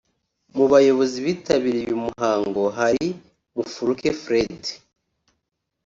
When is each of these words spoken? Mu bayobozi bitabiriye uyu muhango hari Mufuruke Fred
Mu 0.55 0.65
bayobozi 0.71 1.17
bitabiriye 1.25 1.83
uyu 1.87 2.03
muhango 2.05 2.61
hari 2.77 3.07
Mufuruke 3.55 4.09
Fred 4.21 4.61